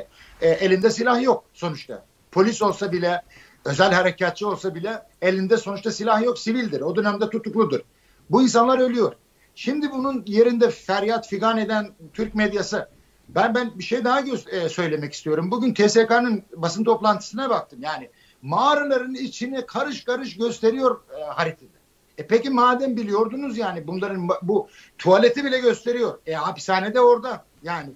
e, 0.42 0.50
elinde 0.50 0.89
silah 0.89 1.22
yok 1.22 1.44
sonuçta. 1.54 2.06
Polis 2.32 2.62
olsa 2.62 2.92
bile 2.92 3.22
özel 3.66 3.94
harekatçı 3.94 4.48
olsa 4.48 4.75
bile 4.75 5.04
elinde 5.22 5.58
sonuçta 5.58 5.92
silah 5.92 6.24
yok, 6.24 6.39
sivildir. 6.39 6.82
O 6.82 6.96
dönemde 6.96 7.30
tutukludur. 7.30 7.80
Bu 8.30 8.42
insanlar 8.42 8.80
ölüyor. 8.80 9.13
Şimdi 9.56 9.92
bunun 9.92 10.24
yerinde 10.25 10.70
feryat 10.70 11.28
figan 11.28 11.58
eden 11.58 11.89
Türk 12.13 12.36
medyası 12.36 12.89
ben 13.36 13.56
ben 13.56 13.80
bir 13.80 13.84
şey 13.84 14.04
daha 14.04 14.20
e, 14.52 14.70
söylemek 14.70 15.14
istiyorum. 15.14 15.52
Bugün 15.52 15.74
TSK'nın 15.74 16.44
basın 16.56 16.84
toplantısına 16.84 17.50
baktım. 17.50 17.80
Yani 17.82 18.10
mağaraların 18.42 19.16
içini 19.16 19.66
karış 19.66 20.04
karış 20.04 20.38
gösteriyor 20.38 21.02
e, 21.20 21.24
haritada. 21.24 21.70
E 22.18 22.28
peki 22.28 22.50
madem 22.50 22.98
biliyordunuz 22.98 23.58
yani 23.58 23.88
bunların 23.88 24.30
bu 24.42 24.68
tuvaleti 24.98 25.46
bile 25.46 25.60
gösteriyor. 25.60 26.20
E 26.26 26.34
hapishanede 26.34 27.02
orada 27.02 27.46
yani. 27.64 27.90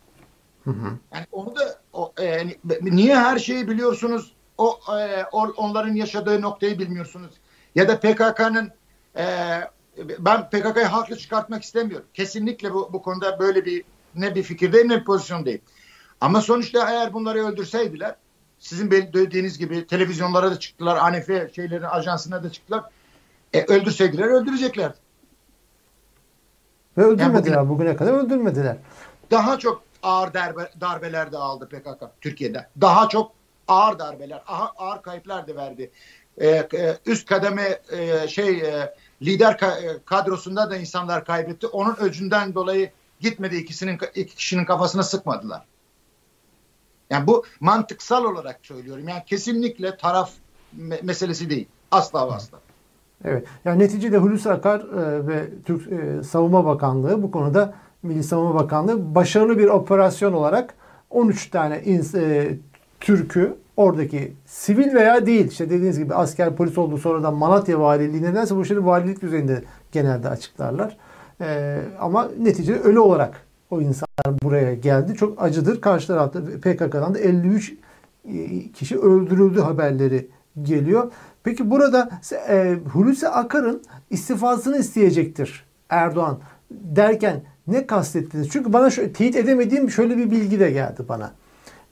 Hı 0.63 0.70
hı. 0.70 0.98
Yani 1.13 1.25
onu 1.32 1.56
da 1.56 1.80
o, 1.94 2.13
e, 2.22 2.48
niye 2.82 3.16
her 3.16 3.40
şeyi 3.40 3.68
biliyorsunuz? 3.68 4.34
o 4.58 4.80
e, 5.00 5.24
onların 5.58 5.96
yaşadığı 5.96 6.42
noktayı 6.42 6.80
bilmiyorsunuz. 6.80 7.32
Ya 7.75 7.88
da 7.88 8.00
PKK'nın 8.00 8.72
e, 9.18 9.25
ben 10.20 10.50
PKK'yı 10.50 10.86
haklı 10.86 11.18
çıkartmak 11.18 11.63
istemiyorum. 11.63 12.08
Kesinlikle 12.13 12.74
bu, 12.74 12.90
bu 12.94 13.02
konuda 13.02 13.40
böyle 13.40 13.66
bir 13.66 13.84
ne 14.15 14.36
bir 14.36 14.43
fikirdeyim 14.43 14.89
ne 14.89 15.00
bir 15.00 15.05
pozisyondayım. 15.05 15.62
Ama 16.22 16.41
sonuçta 16.41 16.91
eğer 16.91 17.13
bunları 17.13 17.46
öldürseydiler 17.46 18.15
sizin 18.63 18.91
dediğiniz 18.91 19.58
gibi 19.58 19.88
televizyonlara 19.88 20.51
da 20.51 20.60
çıktılar. 20.60 20.98
ANF 20.98 21.55
şeylerin 21.55 21.84
ajansına 21.84 22.43
da 22.43 22.51
çıktılar. 22.51 22.84
E, 23.53 23.63
öldürseydiler 23.63 24.24
öldüreceklerdi. 24.24 24.98
Ve 26.98 27.03
öldürmediler 27.03 27.55
yani 27.58 27.70
bugüne, 27.70 27.70
bugüne 27.70 27.96
kadar 27.96 28.13
öldürmediler. 28.13 28.77
Daha 29.32 29.60
çok 29.60 29.84
ağır 30.03 30.34
darbe, 30.34 30.70
darbeler 30.82 31.32
de 31.32 31.38
aldı 31.38 31.70
PKK 31.70 32.22
Türkiye'de. 32.22 32.67
Daha 32.82 33.10
çok 33.10 33.32
ağır 33.67 34.00
darbeler, 34.00 34.41
ağır, 34.48 34.70
ağır 34.77 35.01
kayıplar 35.01 35.48
da 35.48 35.55
verdi. 35.55 35.91
Ee, 36.41 36.67
üst 37.05 37.29
kademe 37.29 37.79
e, 37.91 38.27
şey 38.27 38.50
e, 38.50 38.96
lider 39.22 39.58
kadrosunda 40.05 40.70
da 40.70 40.77
insanlar 40.77 41.25
kaybetti. 41.25 41.67
Onun 41.67 41.96
öcünden 41.96 42.55
dolayı 42.55 42.91
gitmedi 43.24 43.56
ikisinin 43.56 44.00
iki 44.15 44.36
kişinin 44.36 44.65
kafasına 44.65 45.03
sıkmadılar. 45.03 45.65
Yani 47.10 47.27
bu 47.27 47.44
mantıksal 47.60 48.25
olarak 48.25 48.60
söylüyorum. 48.63 49.08
Yani 49.08 49.24
kesinlikle 49.25 49.98
taraf 49.98 50.32
me 50.74 51.00
meselesi 51.03 51.50
değil. 51.50 51.68
Asla 51.92 52.27
ve 52.27 52.34
asla. 52.34 52.60
Evet. 53.24 53.48
Yani 53.65 53.80
neticede 53.80 54.18
Hulusi 54.18 54.51
Akar 54.51 54.80
e, 54.80 55.27
ve 55.27 55.50
Türk 55.65 55.92
e, 55.92 56.24
Savunma 56.24 56.65
Bakanlığı 56.65 57.24
bu 57.24 57.32
konuda 57.32 57.74
Milli 58.03 58.24
Savunma 58.24 58.56
Bakanlığı 58.56 59.15
başarılı 59.15 59.58
bir 59.58 59.68
operasyon 59.68 60.34
olarak 60.34 60.74
13 61.10 61.50
tane 61.50 61.82
ins, 61.84 62.15
e, 62.15 62.58
Türk'ü 63.00 63.56
oradaki 63.77 64.34
sivil 64.46 64.94
veya 64.94 65.25
değil 65.25 65.51
işte 65.51 65.70
dediğiniz 65.70 66.00
gibi 66.00 66.13
asker 66.13 66.56
polis 66.56 66.77
olduğu 66.77 66.98
sonradan 66.98 67.34
Malatya 67.34 67.80
Valiliği 67.80 68.24
nedense 68.24 68.56
bu 68.56 68.62
işleri 68.62 68.86
valilik 68.86 69.22
düzeyinde 69.22 69.63
genelde 69.92 70.30
açıklarlar. 70.30 70.98
E, 71.43 71.79
ama 72.00 72.29
neticede 72.39 72.79
ölü 72.79 73.00
olarak 73.00 73.41
o 73.69 73.81
insanlar 73.81 74.41
buraya 74.43 74.73
geldi. 74.73 75.15
Çok 75.15 75.43
acıdır. 75.43 75.81
Karşı 75.81 76.07
tarafta 76.07 76.39
PKK'dan 76.43 77.13
da 77.13 77.19
53 77.19 77.73
e, 78.25 78.71
kişi 78.71 79.00
öldürüldü 79.00 79.62
haberleri 79.62 80.29
geliyor. 80.62 81.12
Peki 81.43 81.71
burada 81.71 82.09
e, 82.50 82.77
Hulusi 82.93 83.29
Akar'ın 83.29 83.83
istifasını 84.09 84.77
isteyecektir 84.77 85.65
Erdoğan 85.89 86.39
derken 86.71 87.43
ne 87.67 87.88
kastettiniz? 87.88 88.50
Çünkü 88.50 88.73
bana 88.73 88.89
şu, 88.89 89.13
teyit 89.13 89.35
edemediğim 89.35 89.91
şöyle 89.91 90.17
bir 90.17 90.31
bilgi 90.31 90.59
de 90.59 90.71
geldi 90.71 91.05
bana. 91.09 91.31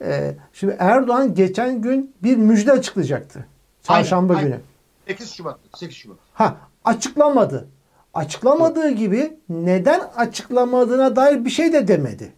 E, 0.02 0.34
şimdi 0.52 0.76
Erdoğan 0.78 1.34
geçen 1.34 1.82
gün 1.82 2.14
bir 2.22 2.36
müjde 2.36 2.72
açıklayacaktı. 2.72 3.46
Çarşamba 3.82 4.32
aynen, 4.32 4.44
günü. 4.44 4.54
Aynen. 4.54 5.18
8 5.18 5.32
Şubat. 5.32 5.58
8 5.76 5.96
Şubat. 5.96 6.16
Ha 6.34 6.56
açıklamadı. 6.84 7.68
Açıklamadığı 8.14 8.90
gibi 8.90 9.36
neden 9.48 10.00
açıklamadığına 10.16 11.16
dair 11.16 11.44
bir 11.44 11.50
şey 11.50 11.72
de 11.72 11.88
demedi. 11.88 12.32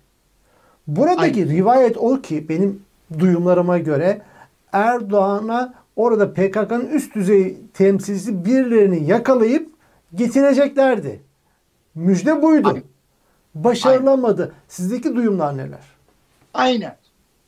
Buradaki 0.87 1.41
aynen. 1.41 1.57
rivayet 1.57 1.97
o 1.97 2.21
ki 2.21 2.49
benim 2.49 2.83
duyumlarıma 3.19 3.79
göre 3.79 4.23
Erdoğan'a 4.73 5.75
orada 5.97 6.33
PKK'nın 6.33 6.89
üst 6.89 7.15
düzey 7.15 7.57
temsilcisi 7.75 8.45
birilerini 8.45 9.05
yakalayıp 9.05 9.71
getireceklerdi. 10.15 11.21
Müjde 11.95 12.43
buydu. 12.43 12.69
Aynen. 12.69 12.83
Başarılamadı. 13.55 14.43
Aynen. 14.43 14.55
Sizdeki 14.69 15.17
duyumlar 15.17 15.57
neler? 15.57 15.81
Aynen. 16.55 16.97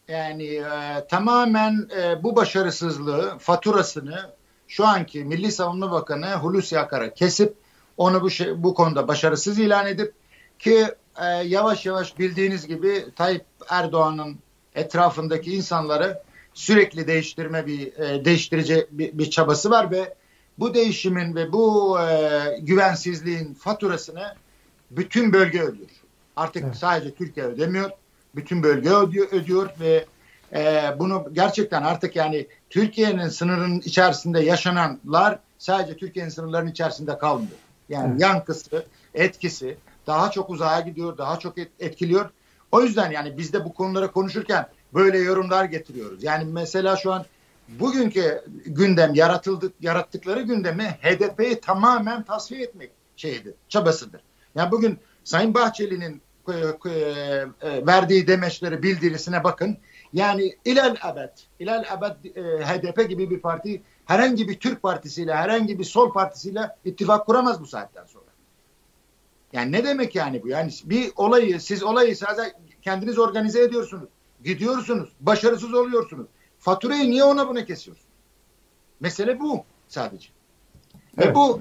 Yani 0.09 0.45
e, 0.45 0.64
tamamen 1.09 1.88
e, 2.00 2.23
bu 2.23 2.37
başarısızlığı 2.37 3.38
faturasını 3.38 4.30
şu 4.68 4.87
anki 4.87 5.25
Milli 5.25 5.52
Savunma 5.52 5.90
Bakanı 5.90 6.33
Hulusi 6.35 6.78
Akar'a 6.78 7.14
kesip 7.14 7.54
onu 7.97 8.23
bu 8.23 8.31
şey, 8.31 8.62
bu 8.62 8.75
konuda 8.75 9.09
başarısız 9.09 9.59
ilan 9.59 9.87
edip 9.87 10.12
ki 10.59 10.87
e, 11.23 11.26
yavaş 11.26 11.87
yavaş 11.87 12.19
bildiğiniz 12.19 12.67
gibi 12.67 13.05
Tayyip 13.17 13.45
Erdoğan'ın 13.69 14.38
etrafındaki 14.75 15.55
insanları 15.55 16.23
sürekli 16.55 17.07
değiştirme 17.07 17.67
bir 17.67 17.93
e, 17.93 18.25
değiştirici 18.25 18.87
bir, 18.91 19.19
bir 19.19 19.31
çabası 19.31 19.71
var 19.71 19.91
ve 19.91 20.15
bu 20.59 20.75
değişimin 20.75 21.35
ve 21.35 21.53
bu 21.53 21.99
e, 22.00 22.41
güvensizliğin 22.61 23.55
faturasını 23.55 24.35
bütün 24.91 25.33
bölge 25.33 25.62
ödüyor. 25.62 25.88
Artık 26.37 26.65
evet. 26.65 26.76
sadece 26.76 27.15
Türkiye 27.15 27.47
ödemiyor. 27.47 27.91
Bütün 28.35 28.62
bölge 28.62 28.91
ödüyor, 28.91 29.29
ödüyor 29.33 29.70
ve 29.81 30.05
e, 30.53 30.94
bunu 30.99 31.27
gerçekten 31.33 31.83
artık 31.83 32.16
yani 32.16 32.47
Türkiye'nin 32.70 33.29
sınırının 33.29 33.81
içerisinde 33.81 34.40
yaşananlar 34.40 35.38
sadece 35.59 35.97
Türkiye'nin 35.97 36.31
sınırlarının 36.31 36.70
içerisinde 36.70 37.18
kalmıyor. 37.18 37.59
Yani 37.88 38.11
evet. 38.11 38.20
yankısı, 38.20 38.87
etkisi 39.14 39.77
daha 40.07 40.31
çok 40.31 40.51
uzağa 40.51 40.81
gidiyor, 40.81 41.18
daha 41.18 41.38
çok 41.38 41.59
etkiliyor. 41.81 42.31
O 42.72 42.83
yüzden 42.83 43.11
yani 43.11 43.38
biz 43.38 43.53
de 43.53 43.64
bu 43.64 43.75
konuları 43.75 44.12
konuşurken 44.12 44.66
böyle 44.94 45.18
yorumlar 45.18 45.64
getiriyoruz. 45.64 46.22
Yani 46.22 46.44
mesela 46.44 46.96
şu 46.96 47.12
an 47.12 47.25
bugünkü 47.68 48.44
gündem 48.66 49.14
yaratıldık 49.14 49.75
yarattıkları 49.81 50.42
gündemi 50.42 50.99
HDP'yi 51.03 51.61
tamamen 51.61 52.22
tasfiye 52.22 52.62
etmek 52.62 52.90
şeyidir, 53.16 53.55
çabasıdır. 53.68 54.20
Yani 54.55 54.70
bugün 54.70 54.99
Sayın 55.25 55.55
Bahçeli'nin 55.55 56.22
e, 56.49 56.53
e, 56.90 56.92
e, 57.61 57.87
verdiği 57.87 58.27
demeçleri 58.27 58.83
bildirisine 58.83 59.44
bakın. 59.44 59.79
Yani 60.12 60.57
ilal 60.64 60.96
ebed, 61.12 61.31
ilal 61.59 61.85
ebed 61.85 62.37
HDP 62.62 63.09
gibi 63.09 63.31
bir 63.31 63.40
parti 63.40 63.83
herhangi 64.07 64.49
bir 64.49 64.59
Türk 64.61 64.83
partisiyle, 64.83 65.35
herhangi 65.35 65.79
bir 65.79 65.85
sol 65.85 66.12
partisiyle 66.12 66.77
ittifak 66.85 67.27
kuramaz 67.27 67.61
bu 67.61 67.66
saatten 67.66 68.05
sonra. 68.05 68.25
Yani 69.53 69.73
ne 69.73 69.85
demek 69.85 70.14
yani 70.14 70.42
bu? 70.42 70.49
Yani 70.49 70.73
bir 70.85 71.12
olayı, 71.16 71.61
siz 71.61 71.83
olayı 71.83 72.16
sadece 72.16 72.53
kendiniz 72.83 73.19
organize 73.19 73.62
ediyorsunuz. 73.62 74.09
Gidiyorsunuz, 74.45 75.09
başarısız 75.21 75.75
oluyorsunuz. 75.75 76.27
Faturayı 76.59 77.11
niye 77.11 77.25
ona 77.25 77.49
buna 77.49 77.64
kesiyorsunuz? 77.64 78.09
Mesele 79.01 79.40
bu 79.40 79.64
sadece. 79.88 80.29
Evet. 81.19 81.29
Ve 81.29 81.35
bu 81.35 81.61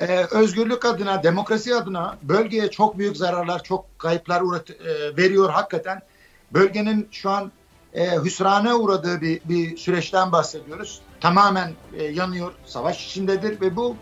e, 0.00 0.24
özgürlük 0.30 0.84
adına, 0.84 1.22
demokrasi 1.22 1.74
adına 1.74 2.18
bölgeye 2.22 2.70
çok 2.70 2.98
büyük 2.98 3.16
zararlar, 3.16 3.62
çok 3.62 3.98
kayıplar 3.98 4.40
uğrat, 4.40 4.70
e, 4.70 5.16
veriyor 5.16 5.50
hakikaten. 5.50 6.02
Bölgenin 6.50 7.08
şu 7.10 7.30
an 7.30 7.52
e, 7.94 8.16
hüsrana 8.16 8.76
uğradığı 8.76 9.20
bir, 9.20 9.40
bir 9.44 9.76
süreçten 9.76 10.32
bahsediyoruz. 10.32 11.02
Tamamen 11.20 11.72
e, 11.98 12.04
yanıyor, 12.04 12.52
savaş 12.66 13.06
içindedir 13.06 13.60
ve 13.60 13.76
bu 13.76 13.96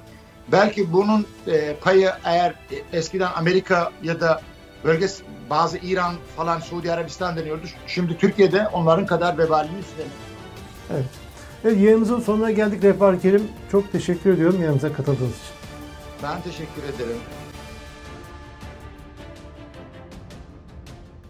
belki 0.52 0.92
bunun 0.92 1.26
e, 1.46 1.76
payı 1.76 2.12
eğer 2.24 2.54
eskiden 2.92 3.30
Amerika 3.36 3.92
ya 4.02 4.20
da 4.20 4.40
bölge 4.84 5.06
bazı 5.50 5.78
İran 5.78 6.14
falan 6.36 6.60
Suudi 6.60 6.92
Arabistan 6.92 7.36
deniyordu. 7.36 7.66
Şimdi 7.86 8.18
Türkiye'de 8.18 8.68
onların 8.68 9.06
kadar 9.06 9.38
vebalini 9.38 9.78
üstleniyor. 9.78 10.14
Evet. 10.90 11.04
Evet 11.64 11.80
yayınımızın 11.80 12.20
sonuna 12.20 12.50
geldik 12.50 12.84
Refah 12.84 13.20
Kerim. 13.22 13.48
Çok 13.72 13.92
teşekkür 13.92 14.32
ediyorum 14.32 14.62
yanımıza 14.62 14.92
katıldığınız 14.92 15.30
için. 15.30 15.56
Ben 16.22 16.42
teşekkür 16.42 16.82
ederim. 16.82 17.18